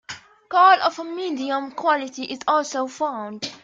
[0.49, 3.53] Coal of a medium quality is also found.